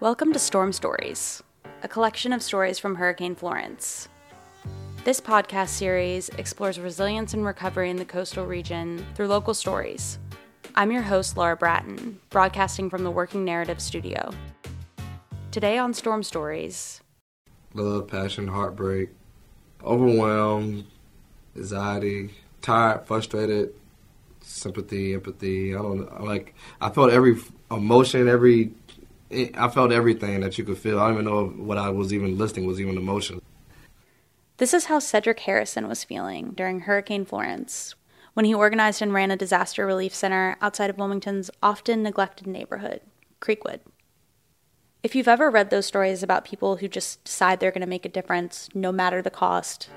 Welcome 0.00 0.32
to 0.32 0.38
Storm 0.38 0.72
Stories, 0.72 1.42
a 1.82 1.88
collection 1.88 2.32
of 2.32 2.42
stories 2.42 2.78
from 2.78 2.94
Hurricane 2.94 3.34
Florence. 3.34 4.08
This 5.04 5.20
podcast 5.20 5.68
series 5.68 6.30
explores 6.30 6.80
resilience 6.80 7.34
and 7.34 7.44
recovery 7.44 7.90
in 7.90 7.98
the 7.98 8.06
coastal 8.06 8.46
region 8.46 9.04
through 9.14 9.26
local 9.26 9.52
stories. 9.52 10.18
I'm 10.74 10.90
your 10.90 11.02
host, 11.02 11.36
Laura 11.36 11.54
Bratton, 11.54 12.18
broadcasting 12.30 12.88
from 12.88 13.04
the 13.04 13.10
Working 13.10 13.44
Narrative 13.44 13.78
Studio. 13.78 14.30
Today 15.50 15.76
on 15.76 15.92
Storm 15.92 16.22
Stories 16.22 17.02
love, 17.74 18.08
passion, 18.08 18.48
heartbreak, 18.48 19.10
overwhelmed, 19.84 20.86
anxiety, 21.54 22.30
tired, 22.62 23.04
frustrated, 23.04 23.74
sympathy, 24.40 25.12
empathy. 25.12 25.74
I 25.74 25.78
don't 25.82 25.98
know. 25.98 26.24
Like, 26.24 26.54
I 26.80 26.88
felt 26.88 27.12
every 27.12 27.36
emotion, 27.70 28.28
every 28.28 28.72
I 29.32 29.68
felt 29.68 29.92
everything 29.92 30.40
that 30.40 30.58
you 30.58 30.64
could 30.64 30.78
feel. 30.78 30.98
I 30.98 31.04
don't 31.08 31.20
even 31.20 31.24
know 31.26 31.46
what 31.46 31.78
I 31.78 31.90
was 31.90 32.12
even 32.12 32.36
listing 32.36 32.66
was 32.66 32.80
even 32.80 32.96
emotion. 32.96 33.40
This 34.56 34.74
is 34.74 34.86
how 34.86 34.98
Cedric 34.98 35.40
Harrison 35.40 35.88
was 35.88 36.04
feeling 36.04 36.50
during 36.50 36.80
Hurricane 36.80 37.24
Florence 37.24 37.94
when 38.34 38.44
he 38.44 38.52
organized 38.52 39.00
and 39.00 39.14
ran 39.14 39.30
a 39.30 39.36
disaster 39.36 39.86
relief 39.86 40.14
center 40.14 40.56
outside 40.60 40.90
of 40.90 40.98
Wilmington's 40.98 41.50
often 41.62 42.02
neglected 42.02 42.46
neighborhood, 42.46 43.00
Creekwood. 43.40 43.80
If 45.02 45.14
you've 45.14 45.28
ever 45.28 45.48
read 45.48 45.70
those 45.70 45.86
stories 45.86 46.22
about 46.22 46.44
people 46.44 46.76
who 46.76 46.88
just 46.88 47.24
decide 47.24 47.58
they're 47.58 47.70
going 47.70 47.80
to 47.80 47.86
make 47.86 48.04
a 48.04 48.10
difference 48.10 48.68
no 48.74 48.92
matter 48.92 49.22
the 49.22 49.30
cost, 49.30 49.88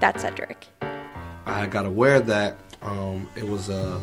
that's 0.00 0.22
Cedric. 0.22 0.66
I 1.46 1.66
got 1.66 1.86
aware 1.86 2.20
that 2.20 2.58
um, 2.82 3.28
it 3.34 3.48
was 3.48 3.70
a 3.70 4.00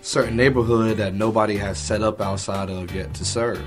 certain 0.00 0.36
neighborhood 0.36 0.96
that 0.96 1.14
nobody 1.14 1.56
has 1.58 1.78
set 1.78 2.02
up 2.02 2.20
outside 2.20 2.70
of 2.70 2.92
yet 2.92 3.14
to 3.14 3.24
serve 3.24 3.62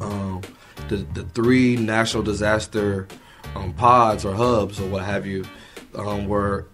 um, 0.00 0.40
the, 0.88 0.96
the 1.14 1.24
three 1.24 1.76
national 1.76 2.22
disaster 2.22 3.08
um, 3.54 3.72
pods 3.74 4.24
or 4.24 4.34
hubs 4.34 4.80
or 4.80 4.88
what 4.88 5.04
have 5.04 5.26
you 5.26 5.44
um, 5.94 6.26
were 6.26 6.66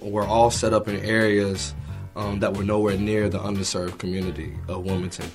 were 0.00 0.24
all 0.24 0.50
set 0.50 0.72
up 0.72 0.88
in 0.88 0.96
areas 0.96 1.74
um, 2.16 2.40
that 2.40 2.56
were 2.56 2.64
nowhere 2.64 2.96
near 2.96 3.28
the 3.28 3.38
underserved 3.38 3.98
community 3.98 4.54
of 4.68 4.84
Wilmington. 4.84 5.30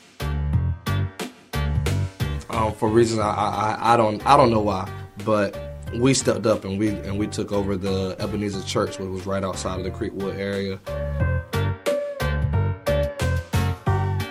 Um, 2.50 2.74
for 2.74 2.90
reasons 2.90 3.20
I, 3.20 3.30
I, 3.30 3.94
I 3.94 3.98
don't 3.98 4.26
I 4.26 4.38
don't 4.38 4.50
know 4.50 4.62
why, 4.62 4.92
but 5.26 5.58
we 5.96 6.14
stepped 6.14 6.46
up 6.46 6.66
and 6.66 6.80
we 6.80 6.90
and 6.90 7.18
we 7.18 7.28
took 7.28 7.52
over 7.52 7.78
the 7.78 8.16
Ebenezer 8.20 8.64
Church, 8.64 9.00
which 9.00 9.10
was 9.10 9.26
right 9.26 9.44
outside 9.44 9.80
of 9.80 9.86
the 9.86 9.92
Creekwood 9.92 10.38
area. 10.38 10.80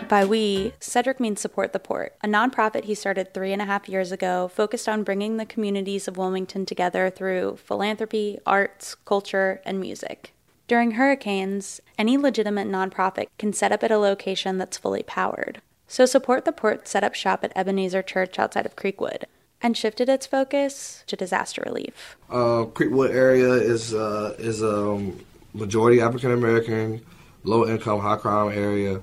By 0.08 0.24
we, 0.24 0.72
Cedric 0.78 1.18
means 1.18 1.40
Support 1.40 1.72
the 1.72 1.80
Port, 1.80 2.14
a 2.22 2.28
nonprofit 2.28 2.84
he 2.84 2.94
started 2.94 3.34
three 3.34 3.52
and 3.52 3.60
a 3.60 3.64
half 3.64 3.88
years 3.88 4.12
ago 4.12 4.46
focused 4.46 4.88
on 4.88 5.02
bringing 5.02 5.36
the 5.36 5.46
communities 5.46 6.06
of 6.06 6.16
Wilmington 6.16 6.64
together 6.64 7.10
through 7.10 7.56
philanthropy, 7.56 8.38
arts, 8.46 8.94
culture, 8.94 9.60
and 9.64 9.80
music. 9.80 10.32
During 10.68 10.92
hurricanes, 10.92 11.80
any 11.98 12.16
legitimate 12.16 12.68
nonprofit 12.68 13.26
can 13.36 13.52
set 13.52 13.72
up 13.72 13.82
at 13.82 13.90
a 13.90 13.98
location 13.98 14.58
that's 14.58 14.78
fully 14.78 15.02
powered. 15.02 15.60
So 15.88 16.06
Support 16.06 16.44
the 16.44 16.52
Port 16.52 16.86
set 16.86 17.02
up 17.02 17.14
shop 17.14 17.42
at 17.42 17.56
Ebenezer 17.56 18.02
Church 18.02 18.38
outside 18.38 18.66
of 18.66 18.76
Creekwood 18.76 19.24
and 19.60 19.76
shifted 19.76 20.08
its 20.08 20.26
focus 20.26 21.02
to 21.08 21.16
disaster 21.16 21.62
relief. 21.66 22.16
Uh, 22.30 22.66
Creekwood 22.66 23.10
area 23.10 23.52
is 23.54 23.92
uh, 23.92 24.36
is 24.38 24.62
a 24.62 24.92
um, 24.92 25.18
majority 25.52 26.00
African 26.00 26.30
American, 26.30 27.04
low 27.42 27.66
income, 27.66 27.98
high 27.98 28.16
crime 28.16 28.52
area 28.52 29.00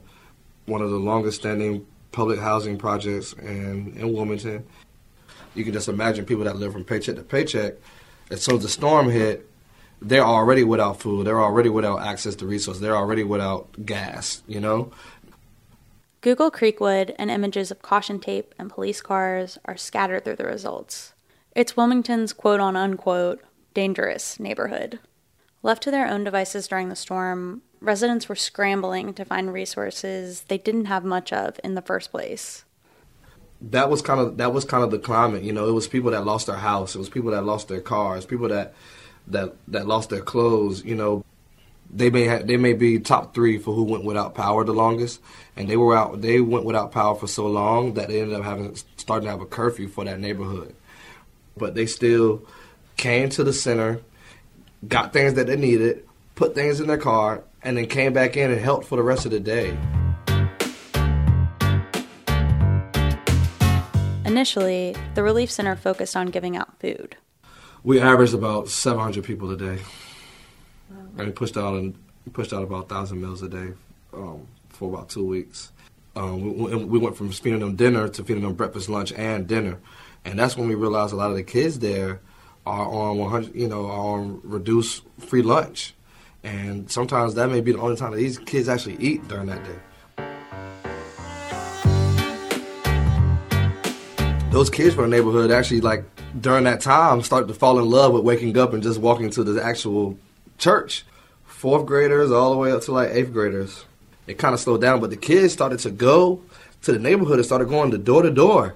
one 0.66 0.82
of 0.82 0.90
the 0.90 0.98
longest 0.98 1.40
standing 1.40 1.86
public 2.12 2.40
housing 2.40 2.78
projects 2.78 3.34
in, 3.34 3.94
in 3.98 4.14
Wilmington. 4.14 4.66
You 5.56 5.64
can 5.64 5.74
just 5.74 5.88
imagine 5.88 6.26
people 6.26 6.46
that 6.46 6.56
live 6.56 6.74
from 6.74 6.84
paycheck 6.84 7.16
to 7.16 7.24
paycheck. 7.24 7.76
Soon 8.36 8.56
as 8.56 8.64
the 8.64 8.70
storm 8.70 9.10
hit, 9.10 9.48
they're 10.02 10.26
already 10.26 10.64
without 10.64 11.00
food. 11.00 11.28
They're 11.28 11.42
already 11.42 11.70
without 11.70 12.02
access 12.02 12.36
to 12.36 12.46
resources. 12.46 12.82
They're 12.82 12.96
already 12.96 13.24
without 13.24 13.86
gas, 13.86 14.42
you 14.48 14.60
know? 14.60 14.92
Google 16.22 16.52
Creekwood 16.52 17.14
and 17.20 17.30
images 17.30 17.70
of 17.70 17.82
caution 17.82 18.20
tape 18.20 18.56
and 18.58 18.70
police 18.70 19.02
cars 19.02 19.58
are 19.66 19.78
scattered 19.78 20.24
through 20.24 20.38
the 20.38 20.46
results. 20.46 21.14
It's 21.56 21.78
Wilmington's 21.78 22.34
quote 22.34 22.60
on 22.60 22.76
unquote 22.76 23.44
dangerous 23.74 24.40
neighborhood. 24.40 25.00
Left 25.64 25.82
to 25.84 25.92
their 25.92 26.10
own 26.10 26.26
devices 26.26 26.68
during 26.68 26.90
the 26.90 26.96
storm, 26.96 27.62
residents 27.80 28.28
were 28.28 28.36
scrambling 28.36 29.14
to 29.14 29.24
find 29.24 29.52
resources 29.52 30.42
they 30.50 30.58
didn't 30.58 30.86
have 30.86 31.06
much 31.06 31.32
of 31.32 31.58
in 31.64 31.74
the 31.74 31.82
first 31.82 32.12
place. 32.12 32.66
That 33.62 33.90
was 33.90 34.02
kind 34.02 34.20
of 34.20 34.36
that 34.38 34.54
was 34.54 34.66
kind 34.66 34.84
of 34.84 34.92
the 34.92 35.00
climate, 35.00 35.44
you 35.44 35.54
know. 35.54 35.70
It 35.70 35.72
was 35.72 35.88
people 35.88 36.12
that 36.12 36.26
lost 36.26 36.48
their 36.48 36.58
house. 36.58 36.96
It 36.96 37.00
was 37.00 37.08
people 37.08 37.32
that 37.32 37.46
lost 37.46 37.70
their 37.70 37.80
cars. 37.80 38.26
People 38.26 38.50
that 38.50 38.74
that 39.28 39.56
that 39.70 39.88
lost 39.88 40.10
their 40.10 40.22
clothes. 40.22 40.84
You 40.84 40.96
know, 40.96 41.24
they 41.90 42.10
may 42.10 42.24
have, 42.24 42.46
they 42.46 42.58
may 42.58 42.74
be 42.74 43.00
top 43.00 43.34
three 43.34 43.58
for 43.58 43.74
who 43.74 43.84
went 43.84 44.04
without 44.04 44.36
power 44.36 44.66
the 44.66 44.74
longest, 44.74 45.22
and 45.56 45.70
they 45.70 45.78
were 45.78 45.96
out. 45.96 46.22
They 46.22 46.42
went 46.42 46.66
without 46.66 46.92
power 46.92 47.16
for 47.16 47.28
so 47.28 47.48
long 47.48 47.94
that 47.94 48.10
they 48.10 48.20
ended 48.20 48.38
up 48.38 48.44
having 48.44 48.76
starting 48.98 49.28
to 49.28 49.32
have 49.32 49.42
a 49.42 49.46
curfew 49.46 49.88
for 49.88 50.04
that 50.04 50.20
neighborhood. 50.20 50.76
But 51.56 51.74
they 51.74 51.86
still 51.86 52.46
came 52.98 53.30
to 53.30 53.46
the 53.46 53.54
center, 53.54 54.02
got 54.88 55.14
things 55.14 55.36
that 55.36 55.48
they 55.48 55.56
needed, 55.56 56.08
put 56.36 56.56
things 56.56 56.80
in 56.80 56.88
their 56.88 56.98
car, 56.98 57.44
and 57.62 57.78
then 57.78 57.88
came 57.88 58.14
back 58.14 58.36
in 58.38 58.52
and 58.52 58.60
helped 58.60 58.86
for 58.86 58.96
the 58.96 59.04
rest 59.04 59.26
of 59.26 59.32
the 59.32 59.40
day. 59.40 59.78
Initially, 64.26 64.96
the 65.16 65.24
Relief 65.24 65.52
Center 65.52 65.76
focused 65.76 66.16
on 66.16 66.28
giving 66.28 66.58
out 66.58 66.80
food. 66.80 67.16
We 67.84 68.00
averaged 68.00 68.34
about 68.34 68.70
700 68.70 69.24
people 69.24 69.52
a 69.52 69.58
day. 69.58 69.80
Wow. 70.90 70.98
And 71.18 71.28
we 71.28 71.32
pushed 71.32 71.58
out, 71.58 71.76
and 71.76 71.96
pushed 72.32 72.54
out 72.54 72.64
about 72.64 72.90
1,000 72.90 73.22
meals 73.22 73.42
a 73.42 73.50
day 73.50 73.74
um, 74.14 74.48
for 74.70 74.90
about 74.90 75.10
two 75.10 75.26
weeks. 75.26 75.72
Um, 76.16 76.58
we, 76.58 76.76
we, 76.76 77.00
went 77.00 77.18
from 77.18 77.32
feeding 77.32 77.60
them 77.60 77.76
dinner 77.76 78.08
to 78.08 78.24
feeding 78.24 78.44
them 78.44 78.54
breakfast, 78.54 78.88
lunch, 78.88 79.12
and 79.14 79.48
dinner. 79.48 79.80
And 80.26 80.38
that's 80.38 80.56
when 80.56 80.68
we 80.68 80.76
realized 80.76 81.12
a 81.12 81.16
lot 81.16 81.32
of 81.32 81.36
the 81.36 81.44
kids 81.44 81.80
there 81.80 82.22
are 82.66 82.88
on 82.88 83.18
100, 83.18 83.56
you 83.56 83.68
know, 83.68 83.86
on 83.86 84.40
reduced 84.44 85.04
free 85.20 85.42
lunch. 85.42 85.94
And 86.44 86.90
sometimes 86.92 87.36
that 87.36 87.50
may 87.50 87.62
be 87.62 87.72
the 87.72 87.80
only 87.80 87.96
time 87.96 88.12
that 88.12 88.18
these 88.18 88.38
kids 88.38 88.68
actually 88.68 88.98
eat 88.98 89.28
during 89.28 89.48
that 89.48 89.64
day. 89.64 89.80
Those 94.52 94.70
kids 94.70 94.94
from 94.94 95.10
the 95.10 95.18
neighborhood 95.18 95.50
actually, 95.50 95.82
like, 95.82 96.04
during 96.40 96.64
that 96.66 96.82
time, 96.82 97.22
start 97.22 97.48
to 97.48 97.54
fall 97.54 97.80
in 97.80 97.90
love 97.90 98.14
with 98.14 98.24
waking 98.24 98.58
up 98.58 98.74
and 98.74 98.84
just 98.84 99.00
walking 99.00 99.30
to 99.32 99.44
the 99.44 99.64
actual 99.64 100.18
church. 100.58 101.06
Fourth 101.46 101.86
graders 101.86 102.32
all 102.32 102.52
the 102.52 102.58
way 102.58 102.72
up 102.72 102.82
to 102.84 102.92
like 102.92 103.10
eighth 103.12 103.32
graders. 103.32 103.86
It 104.28 104.38
kind 104.38 104.54
of 104.54 104.60
slowed 104.60 104.82
down, 104.82 105.00
but 105.00 105.10
the 105.10 105.18
kids 105.18 105.54
started 105.54 105.80
to 105.80 105.92
go 105.92 106.42
to 106.84 106.92
the 106.92 107.00
neighborhood 107.00 107.38
and 107.38 107.46
started 107.46 107.70
going 107.70 107.92
to 107.92 107.98
door 107.98 108.22
to 108.22 108.32
door. 108.32 108.76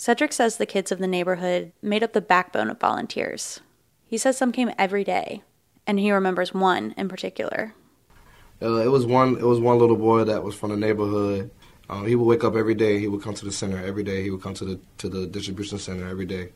Cedric 0.00 0.32
says 0.32 0.58
the 0.58 0.64
kids 0.64 0.92
of 0.92 1.00
the 1.00 1.08
neighborhood 1.08 1.72
made 1.82 2.04
up 2.04 2.12
the 2.12 2.20
backbone 2.20 2.70
of 2.70 2.78
volunteers. 2.78 3.58
He 4.06 4.16
says 4.16 4.38
some 4.38 4.52
came 4.52 4.70
every 4.78 5.02
day, 5.02 5.42
and 5.88 5.98
he 5.98 6.12
remembers 6.12 6.54
one 6.54 6.94
in 6.96 7.08
particular. 7.08 7.74
Uh, 8.62 8.76
it 8.76 8.92
was 8.92 9.04
one. 9.04 9.36
It 9.38 9.42
was 9.42 9.58
one 9.58 9.76
little 9.80 9.96
boy 9.96 10.22
that 10.22 10.44
was 10.44 10.54
from 10.54 10.70
the 10.70 10.76
neighborhood. 10.76 11.50
Um, 11.90 12.06
he 12.06 12.14
would 12.14 12.26
wake 12.26 12.44
up 12.44 12.54
every 12.54 12.76
day. 12.76 13.00
He 13.00 13.08
would 13.08 13.22
come 13.22 13.34
to 13.34 13.44
the 13.44 13.50
center 13.50 13.84
every 13.84 14.04
day. 14.04 14.22
He 14.22 14.30
would 14.30 14.40
come 14.40 14.54
to 14.54 14.64
the 14.64 14.80
to 14.98 15.08
the 15.08 15.26
distribution 15.26 15.78
center 15.78 16.06
every 16.06 16.26
day. 16.26 16.50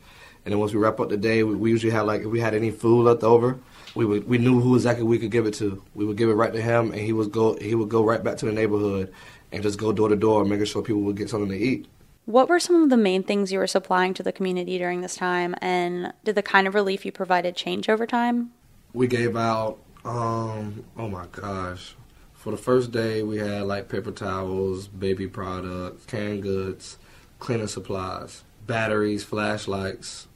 And 0.45 0.53
then 0.53 0.59
once 0.59 0.73
we 0.73 0.79
wrap 0.79 1.01
up 1.01 1.09
the 1.09 1.17
day, 1.17 1.43
we, 1.43 1.53
we 1.53 1.69
usually 1.69 1.91
had 1.91 2.03
like 2.03 2.21
if 2.21 2.27
we 2.27 2.39
had 2.39 2.53
any 2.53 2.71
food 2.71 3.03
left 3.03 3.23
over, 3.23 3.59
we 3.93 4.05
would 4.05 4.25
we 4.25 4.37
knew 4.37 4.61
who 4.61 4.73
exactly 4.75 5.03
we 5.03 5.19
could 5.19 5.31
give 5.31 5.47
it 5.47 5.53
to. 5.55 5.83
We 5.95 6.05
would 6.05 6.15
give 6.15 6.29
it 6.29 6.35
right 6.35 6.53
to 6.53 6.61
him, 6.61 6.91
and 6.91 7.01
he 7.01 7.11
would 7.11 7.33
go 7.33 7.57
he 7.57 7.75
would 7.75 7.89
go 7.89 8.05
right 8.05 8.23
back 8.23 8.37
to 8.37 8.45
the 8.45 8.53
neighborhood 8.53 9.11
and 9.51 9.61
just 9.61 9.77
go 9.77 9.91
door 9.91 10.07
to 10.07 10.15
door, 10.15 10.45
making 10.45 10.63
sure 10.63 10.81
people 10.81 11.01
would 11.01 11.17
get 11.17 11.29
something 11.29 11.49
to 11.49 11.57
eat. 11.57 11.87
What 12.25 12.47
were 12.47 12.59
some 12.59 12.83
of 12.83 12.89
the 12.89 12.97
main 12.97 13.23
things 13.23 13.51
you 13.51 13.59
were 13.59 13.67
supplying 13.67 14.13
to 14.13 14.23
the 14.23 14.31
community 14.31 14.77
during 14.77 15.01
this 15.01 15.15
time, 15.15 15.55
and 15.61 16.13
did 16.23 16.35
the 16.35 16.41
kind 16.41 16.67
of 16.67 16.73
relief 16.73 17.05
you 17.05 17.11
provided 17.11 17.55
change 17.55 17.89
over 17.89 18.07
time? 18.07 18.51
we 18.93 19.07
gave 19.07 19.35
out 19.35 19.79
um 20.05 20.83
oh 20.97 21.07
my 21.09 21.25
gosh. 21.31 21.95
For 22.33 22.51
the 22.51 22.57
first 22.57 22.91
day 22.91 23.23
we 23.23 23.37
had 23.37 23.63
like 23.63 23.89
paper 23.89 24.11
towels 24.11 24.87
baby 24.87 25.27
products 25.27 26.05
canned 26.05 26.43
goods 26.43 26.97
cleaning 27.39 27.67
supplies 27.67 28.43
batteries 28.67 29.23
flashlights 29.23 30.27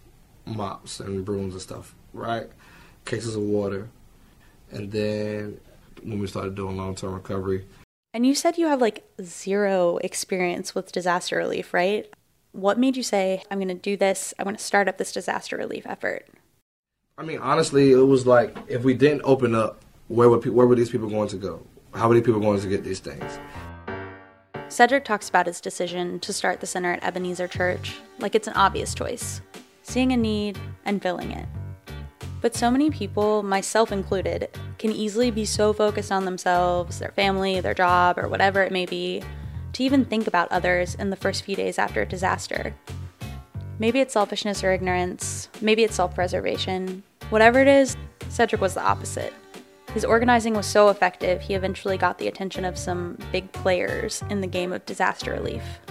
mops 0.45 0.99
and 0.99 1.23
brooms 1.23 1.53
and 1.53 1.61
stuff 1.61 1.93
right? 2.13 2.47
Cases 3.05 3.35
of 3.35 3.43
water. 3.43 3.89
And 4.71 4.91
then 4.91 5.59
when 6.03 6.19
we 6.19 6.27
started 6.27 6.55
doing 6.55 6.77
long-term 6.77 7.13
recovery 7.13 7.65
and 8.17 8.25
you 8.25 8.33
said 8.33 8.57
you 8.57 8.65
have 8.65 8.81
like 8.81 9.03
zero 9.21 9.97
experience 9.97 10.73
with 10.73 10.91
disaster 10.91 11.37
relief 11.37 11.71
right 11.71 12.11
what 12.51 12.79
made 12.79 12.97
you 12.97 13.03
say 13.03 13.43
i'm 13.51 13.59
going 13.59 13.67
to 13.67 13.75
do 13.75 13.95
this 13.95 14.33
i 14.39 14.43
want 14.43 14.57
to 14.57 14.63
start 14.63 14.87
up 14.87 14.97
this 14.97 15.11
disaster 15.11 15.55
relief 15.55 15.85
effort 15.85 16.27
I 17.19 17.23
mean, 17.23 17.39
honestly, 17.39 17.93
it 17.93 17.95
was 17.95 18.27
like 18.27 18.55
if 18.67 18.83
we 18.83 18.93
didn't 18.93 19.23
open 19.23 19.55
up, 19.55 19.81
where 20.07 20.29
were 20.29 20.37
pe- 20.37 20.51
where 20.51 20.67
were 20.67 20.75
these 20.75 20.91
people 20.91 21.09
going 21.09 21.27
to 21.29 21.35
go? 21.35 21.65
How 21.95 22.07
many 22.07 22.21
people 22.21 22.39
going 22.39 22.61
to 22.61 22.67
get 22.67 22.83
these 22.83 22.99
things? 22.99 23.39
Cedric 24.69 25.03
talks 25.03 25.27
about 25.27 25.47
his 25.47 25.59
decision 25.59 26.19
to 26.19 26.31
start 26.31 26.59
the 26.59 26.67
center 26.67 26.93
at 26.93 27.03
Ebenezer 27.03 27.47
Church 27.47 27.95
like 28.19 28.35
it's 28.35 28.47
an 28.47 28.53
obvious 28.53 28.93
choice, 28.93 29.41
seeing 29.81 30.11
a 30.11 30.17
need 30.17 30.59
and 30.85 31.01
filling 31.01 31.31
it. 31.31 31.47
But 32.47 32.55
so 32.55 32.71
many 32.71 32.89
people, 32.89 33.43
myself 33.43 33.91
included, 33.91 34.47
can 34.79 34.93
easily 34.93 35.31
be 35.31 35.43
so 35.43 35.73
focused 35.73 36.13
on 36.13 36.23
themselves, 36.23 36.97
their 36.97 37.11
family, 37.11 37.59
their 37.59 37.73
job, 37.73 38.17
or 38.17 38.29
whatever 38.29 38.63
it 38.63 38.71
may 38.71 38.85
be, 38.85 39.21
to 39.73 39.83
even 39.83 40.05
think 40.05 40.27
about 40.27 40.49
others 40.49 40.95
in 40.95 41.09
the 41.09 41.17
first 41.17 41.43
few 41.43 41.57
days 41.57 41.77
after 41.77 42.01
a 42.01 42.05
disaster. 42.05 42.73
Maybe 43.79 43.99
it's 43.99 44.13
selfishness 44.13 44.63
or 44.63 44.71
ignorance, 44.71 45.49
maybe 45.59 45.83
it's 45.83 45.95
self 45.95 46.15
preservation. 46.15 47.03
Whatever 47.31 47.59
it 47.59 47.67
is, 47.67 47.97
Cedric 48.29 48.61
was 48.61 48.75
the 48.75 48.81
opposite. 48.81 49.33
His 49.93 50.05
organizing 50.05 50.53
was 50.53 50.65
so 50.65 50.87
effective, 50.87 51.41
he 51.41 51.53
eventually 51.53 51.97
got 51.97 52.17
the 52.17 52.29
attention 52.29 52.63
of 52.63 52.77
some 52.77 53.17
big 53.33 53.51
players 53.51 54.23
in 54.29 54.39
the 54.39 54.47
game 54.47 54.71
of 54.71 54.85
disaster 54.85 55.33
relief. 55.33 55.81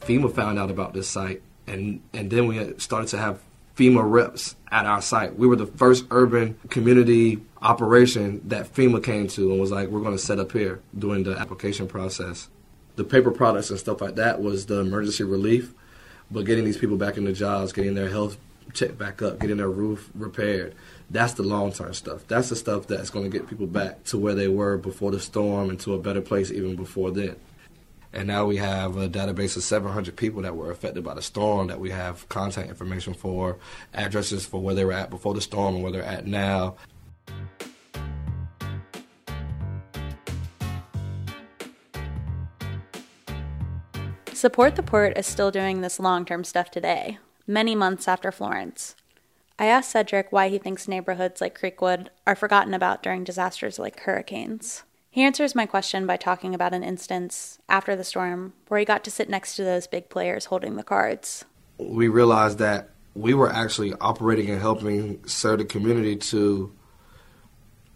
FEMA 0.00 0.34
found 0.34 0.58
out 0.58 0.72
about 0.72 0.92
this 0.92 1.08
site, 1.08 1.40
and, 1.68 2.00
and 2.12 2.32
then 2.32 2.48
we 2.48 2.76
started 2.78 3.06
to 3.10 3.18
have 3.18 3.38
FEMA 3.76 4.08
reps 4.08 4.56
at 4.70 4.86
our 4.86 5.02
site. 5.02 5.36
We 5.36 5.46
were 5.46 5.56
the 5.56 5.66
first 5.66 6.04
urban 6.10 6.54
community 6.68 7.42
operation 7.60 8.40
that 8.48 8.72
FEMA 8.72 9.02
came 9.02 9.26
to 9.28 9.50
and 9.50 9.60
was 9.60 9.70
like, 9.70 9.88
we're 9.88 10.00
going 10.00 10.16
to 10.16 10.22
set 10.22 10.38
up 10.38 10.52
here 10.52 10.80
during 10.96 11.24
the 11.24 11.36
application 11.36 11.88
process. 11.88 12.48
The 12.96 13.04
paper 13.04 13.32
products 13.32 13.70
and 13.70 13.78
stuff 13.78 14.00
like 14.00 14.14
that 14.16 14.40
was 14.40 14.66
the 14.66 14.78
emergency 14.80 15.24
relief, 15.24 15.74
but 16.30 16.44
getting 16.44 16.64
these 16.64 16.76
people 16.76 16.96
back 16.96 17.16
into 17.16 17.32
jobs, 17.32 17.72
getting 17.72 17.94
their 17.94 18.08
health 18.08 18.36
checked 18.72 18.98
back 18.98 19.22
up, 19.22 19.40
getting 19.40 19.56
their 19.56 19.70
roof 19.70 20.10
repaired, 20.14 20.74
that's 21.10 21.34
the 21.34 21.42
long 21.42 21.72
term 21.72 21.94
stuff. 21.94 22.26
That's 22.28 22.48
the 22.48 22.56
stuff 22.56 22.86
that's 22.86 23.10
going 23.10 23.30
to 23.30 23.38
get 23.38 23.48
people 23.48 23.66
back 23.66 24.04
to 24.04 24.18
where 24.18 24.34
they 24.34 24.48
were 24.48 24.76
before 24.76 25.10
the 25.10 25.20
storm 25.20 25.70
and 25.70 25.80
to 25.80 25.94
a 25.94 25.98
better 25.98 26.20
place 26.20 26.50
even 26.50 26.76
before 26.76 27.10
then. 27.10 27.36
And 28.14 28.28
now 28.28 28.46
we 28.46 28.58
have 28.58 28.96
a 28.96 29.08
database 29.08 29.56
of 29.56 29.64
700 29.64 30.14
people 30.14 30.42
that 30.42 30.54
were 30.54 30.70
affected 30.70 31.02
by 31.02 31.14
the 31.14 31.20
storm 31.20 31.66
that 31.66 31.80
we 31.80 31.90
have 31.90 32.28
contact 32.28 32.68
information 32.68 33.12
for, 33.12 33.58
addresses 33.92 34.46
for 34.46 34.62
where 34.62 34.76
they 34.76 34.84
were 34.84 34.92
at 34.92 35.10
before 35.10 35.34
the 35.34 35.40
storm 35.40 35.74
and 35.74 35.82
where 35.82 35.90
they're 35.90 36.04
at 36.04 36.24
now. 36.24 36.76
Support 44.32 44.76
the 44.76 44.84
Port 44.84 45.18
is 45.18 45.26
still 45.26 45.50
doing 45.50 45.80
this 45.80 45.98
long 45.98 46.24
term 46.24 46.44
stuff 46.44 46.70
today, 46.70 47.18
many 47.48 47.74
months 47.74 48.06
after 48.06 48.30
Florence. 48.30 48.94
I 49.58 49.66
asked 49.66 49.90
Cedric 49.90 50.30
why 50.30 50.50
he 50.50 50.58
thinks 50.58 50.86
neighborhoods 50.86 51.40
like 51.40 51.58
Creekwood 51.58 52.08
are 52.28 52.36
forgotten 52.36 52.74
about 52.74 53.02
during 53.02 53.24
disasters 53.24 53.80
like 53.80 54.00
hurricanes. 54.00 54.84
He 55.14 55.22
answers 55.22 55.54
my 55.54 55.64
question 55.64 56.08
by 56.08 56.16
talking 56.16 56.56
about 56.56 56.74
an 56.74 56.82
instance 56.82 57.60
after 57.68 57.94
the 57.94 58.02
storm 58.02 58.52
where 58.66 58.80
he 58.80 58.84
got 58.84 59.04
to 59.04 59.12
sit 59.12 59.28
next 59.28 59.54
to 59.54 59.62
those 59.62 59.86
big 59.86 60.08
players 60.08 60.46
holding 60.46 60.74
the 60.74 60.82
cards. 60.82 61.44
We 61.78 62.08
realized 62.08 62.58
that 62.58 62.90
we 63.14 63.32
were 63.32 63.48
actually 63.48 63.94
operating 64.00 64.50
and 64.50 64.60
helping 64.60 65.24
serve 65.24 65.60
the 65.60 65.66
community 65.66 66.16
to 66.16 66.74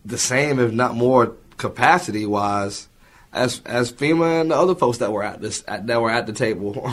the 0.04 0.16
same, 0.16 0.60
if 0.60 0.70
not 0.70 0.94
more, 0.94 1.34
capacity 1.56 2.24
wise 2.24 2.88
as 3.32 3.60
as 3.66 3.92
FEMA 3.92 4.40
and 4.40 4.50
the 4.50 4.56
other 4.56 4.74
folks 4.74 4.98
that 4.98 5.12
were 5.12 5.22
at 5.22 5.40
this 5.40 5.62
at, 5.68 5.86
that 5.86 6.00
were 6.00 6.10
at 6.10 6.26
the 6.26 6.32
table, 6.32 6.88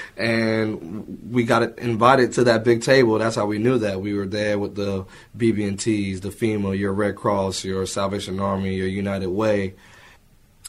and 0.16 1.30
we 1.30 1.44
got 1.44 1.78
invited 1.78 2.32
to 2.32 2.44
that 2.44 2.64
big 2.64 2.82
table. 2.82 3.18
That's 3.18 3.36
how 3.36 3.46
we 3.46 3.58
knew 3.58 3.78
that 3.78 4.00
we 4.00 4.14
were 4.14 4.26
there 4.26 4.58
with 4.58 4.74
the 4.74 5.04
BB&Ts, 5.36 6.20
the 6.20 6.30
FEMA, 6.30 6.78
your 6.78 6.92
Red 6.92 7.16
Cross, 7.16 7.64
your 7.64 7.86
Salvation 7.86 8.40
Army, 8.40 8.74
your 8.74 8.86
United 8.86 9.28
Way. 9.28 9.74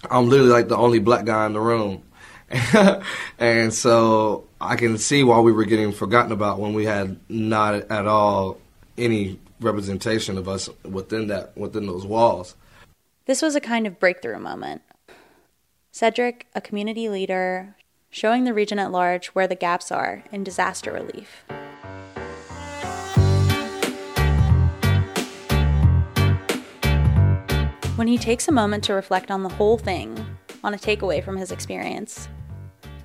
I'm 0.10 0.30
literally 0.30 0.52
like 0.52 0.68
the 0.68 0.78
only 0.78 1.00
black 1.00 1.26
guy 1.26 1.46
in 1.46 1.54
the 1.54 1.62
room, 1.62 2.04
and 3.40 3.74
so 3.74 4.48
I 4.60 4.76
can 4.76 4.98
see 4.98 5.24
why 5.24 5.40
we 5.40 5.54
were 5.54 5.66
getting 5.66 5.94
forgotten 5.94 6.32
about 6.32 6.60
when 6.60 6.74
we 6.74 6.86
had 6.86 7.18
not 7.30 7.76
at 7.76 8.06
all 8.06 8.60
any 8.98 9.40
representation 9.62 10.38
of 10.38 10.50
us 10.50 10.70
within 10.84 11.28
that 11.28 11.58
within 11.58 11.88
those 11.88 12.06
walls. 12.06 12.56
This 13.26 13.42
was 13.42 13.56
a 13.56 13.62
kind 13.62 13.88
of 13.88 14.00
breakthrough 14.00 14.40
moment. 14.40 14.82
Cedric, 15.98 16.46
a 16.54 16.60
community 16.60 17.08
leader, 17.08 17.78
showing 18.10 18.44
the 18.44 18.54
region 18.54 18.80
at 18.80 18.92
large 18.92 19.28
where 19.28 19.48
the 19.48 19.56
gaps 19.56 19.94
are 19.94 20.26
in 20.30 20.44
disaster 20.44 20.92
relief. 20.92 21.46
When 27.96 28.10
he 28.10 28.18
takes 28.18 28.50
a 28.50 28.52
moment 28.52 28.84
to 28.84 28.94
reflect 28.94 29.32
on 29.32 29.44
the 29.44 29.48
whole 29.56 29.78
thing, 29.78 30.38
on 30.66 30.74
a 30.74 30.78
takeaway 30.78 31.24
from 31.24 31.38
his 31.38 31.50
experience, 31.50 32.28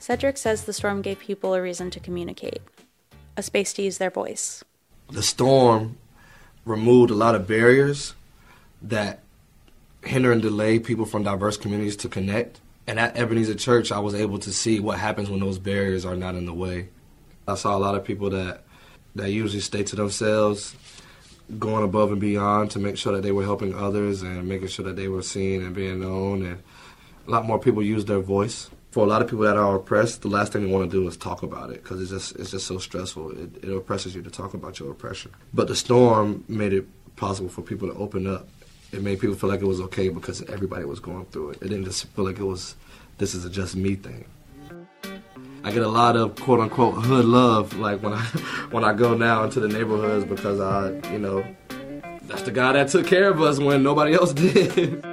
Cedric 0.00 0.36
says 0.36 0.64
the 0.64 0.72
storm 0.72 1.00
gave 1.00 1.20
people 1.20 1.54
a 1.54 1.62
reason 1.62 1.92
to 1.92 2.00
communicate, 2.00 2.60
a 3.36 3.42
space 3.44 3.72
to 3.74 3.82
use 3.82 3.98
their 3.98 4.10
voice. 4.10 4.64
The 5.10 5.22
storm 5.22 5.96
removed 6.64 7.12
a 7.12 7.14
lot 7.14 7.36
of 7.36 7.46
barriers 7.46 8.14
that 8.82 9.20
hinder 10.02 10.32
and 10.32 10.42
delay 10.42 10.80
people 10.80 11.06
from 11.06 11.22
diverse 11.22 11.56
communities 11.56 11.94
to 11.98 12.08
connect. 12.08 12.60
And 12.86 12.98
at 12.98 13.16
Ebenezer 13.16 13.54
Church, 13.54 13.92
I 13.92 13.98
was 13.98 14.14
able 14.14 14.38
to 14.40 14.52
see 14.52 14.80
what 14.80 14.98
happens 14.98 15.30
when 15.30 15.40
those 15.40 15.58
barriers 15.58 16.04
are 16.04 16.16
not 16.16 16.34
in 16.34 16.46
the 16.46 16.54
way. 16.54 16.88
I 17.46 17.54
saw 17.54 17.76
a 17.76 17.78
lot 17.78 17.94
of 17.94 18.04
people 18.04 18.30
that 18.30 18.64
that 19.16 19.30
usually 19.30 19.60
stay 19.60 19.82
to 19.82 19.96
themselves, 19.96 20.76
going 21.58 21.82
above 21.84 22.12
and 22.12 22.20
beyond 22.20 22.70
to 22.70 22.78
make 22.78 22.96
sure 22.96 23.12
that 23.14 23.22
they 23.22 23.32
were 23.32 23.44
helping 23.44 23.74
others 23.74 24.22
and 24.22 24.48
making 24.48 24.68
sure 24.68 24.84
that 24.84 24.96
they 24.96 25.08
were 25.08 25.22
seen 25.22 25.62
and 25.62 25.74
being 25.74 26.00
known. 26.00 26.44
And 26.44 26.62
a 27.26 27.30
lot 27.30 27.44
more 27.44 27.58
people 27.58 27.82
use 27.82 28.04
their 28.04 28.20
voice. 28.20 28.70
For 28.92 29.04
a 29.04 29.08
lot 29.08 29.22
of 29.22 29.28
people 29.28 29.44
that 29.44 29.56
are 29.56 29.76
oppressed, 29.76 30.22
the 30.22 30.28
last 30.28 30.52
thing 30.52 30.66
they 30.66 30.72
want 30.72 30.90
to 30.90 30.96
do 30.96 31.06
is 31.06 31.16
talk 31.16 31.42
about 31.42 31.70
it 31.70 31.82
because 31.82 32.00
it's 32.00 32.10
just 32.10 32.36
it's 32.36 32.50
just 32.50 32.66
so 32.66 32.78
stressful. 32.78 33.30
It, 33.32 33.64
it 33.64 33.72
oppresses 33.72 34.14
you 34.14 34.22
to 34.22 34.30
talk 34.30 34.54
about 34.54 34.80
your 34.80 34.90
oppression. 34.90 35.32
But 35.54 35.68
the 35.68 35.76
storm 35.76 36.44
made 36.48 36.72
it 36.72 36.86
possible 37.16 37.48
for 37.48 37.62
people 37.62 37.88
to 37.88 37.94
open 37.94 38.26
up 38.26 38.48
it 38.92 39.02
made 39.02 39.20
people 39.20 39.36
feel 39.36 39.48
like 39.48 39.60
it 39.60 39.66
was 39.66 39.80
okay 39.80 40.08
because 40.08 40.42
everybody 40.42 40.84
was 40.84 41.00
going 41.00 41.24
through 41.26 41.50
it. 41.50 41.62
It 41.62 41.68
didn't 41.68 41.84
just 41.84 42.06
feel 42.08 42.24
like 42.24 42.38
it 42.38 42.44
was, 42.44 42.74
this 43.18 43.34
is 43.34 43.44
a 43.44 43.50
just 43.50 43.76
me 43.76 43.94
thing. 43.94 44.24
I 45.62 45.70
get 45.70 45.82
a 45.82 45.88
lot 45.88 46.16
of 46.16 46.36
quote 46.36 46.58
unquote 46.58 46.94
hood 46.94 47.24
love, 47.24 47.76
like 47.78 48.02
when 48.02 48.14
I 48.14 48.20
when 48.70 48.82
I 48.82 48.94
go 48.94 49.14
now 49.14 49.44
into 49.44 49.60
the 49.60 49.68
neighborhoods 49.68 50.24
because 50.24 50.58
I, 50.58 50.92
you 51.12 51.18
know, 51.18 51.44
that's 52.22 52.42
the 52.42 52.50
guy 52.50 52.72
that 52.72 52.88
took 52.88 53.06
care 53.06 53.30
of 53.30 53.40
us 53.42 53.58
when 53.58 53.82
nobody 53.82 54.14
else 54.14 54.32
did. 54.34 55.04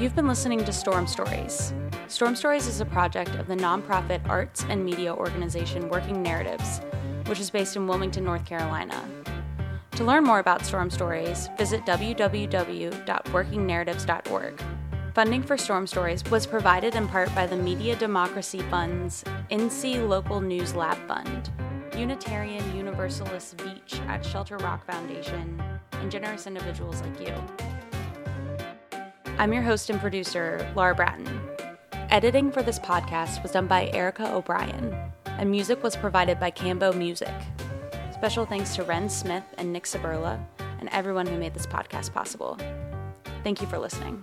You've 0.00 0.16
been 0.16 0.28
listening 0.28 0.64
to 0.64 0.72
Storm 0.72 1.06
Stories. 1.06 1.74
Storm 2.08 2.36
Stories 2.36 2.66
is 2.66 2.80
a 2.80 2.84
project 2.84 3.30
of 3.36 3.46
the 3.48 3.56
nonprofit 3.56 4.20
arts 4.28 4.64
and 4.68 4.84
media 4.84 5.14
organization 5.14 5.88
Working 5.88 6.22
Narratives 6.22 6.80
which 7.32 7.40
is 7.40 7.48
based 7.48 7.76
in 7.76 7.86
Wilmington, 7.86 8.24
North 8.24 8.44
Carolina. 8.44 9.02
To 9.92 10.04
learn 10.04 10.22
more 10.22 10.40
about 10.40 10.66
Storm 10.66 10.90
Stories, 10.90 11.48
visit 11.56 11.80
www.workingnarratives.org. 11.86 14.62
Funding 15.14 15.42
for 15.42 15.56
Storm 15.56 15.86
Stories 15.86 16.22
was 16.30 16.46
provided 16.46 16.94
in 16.94 17.08
part 17.08 17.34
by 17.34 17.46
the 17.46 17.56
Media 17.56 17.96
Democracy 17.96 18.60
Fund's 18.70 19.24
NC 19.50 20.06
Local 20.06 20.42
News 20.42 20.74
Lab 20.74 20.98
Fund, 21.08 21.50
Unitarian 21.96 22.76
Universalist 22.76 23.56
Veatch 23.56 23.98
at 24.08 24.22
Shelter 24.22 24.58
Rock 24.58 24.84
Foundation, 24.84 25.58
and 25.92 26.10
generous 26.10 26.46
individuals 26.46 27.00
like 27.00 27.18
you. 27.18 27.32
I'm 29.38 29.54
your 29.54 29.62
host 29.62 29.88
and 29.88 29.98
producer, 29.98 30.70
Laura 30.76 30.94
Bratton. 30.94 31.40
Editing 32.10 32.52
for 32.52 32.62
this 32.62 32.78
podcast 32.78 33.42
was 33.42 33.52
done 33.52 33.66
by 33.66 33.88
Erica 33.94 34.30
O'Brien 34.34 34.94
and 35.38 35.50
music 35.50 35.82
was 35.82 35.96
provided 35.96 36.38
by 36.38 36.50
Cambo 36.50 36.94
Music. 36.94 37.34
Special 38.12 38.46
thanks 38.46 38.74
to 38.76 38.84
Ren 38.84 39.08
Smith 39.08 39.44
and 39.58 39.72
Nick 39.72 39.84
Saberla 39.84 40.38
and 40.80 40.88
everyone 40.90 41.26
who 41.26 41.38
made 41.38 41.54
this 41.54 41.66
podcast 41.66 42.12
possible. 42.12 42.58
Thank 43.42 43.60
you 43.60 43.66
for 43.66 43.78
listening. 43.78 44.22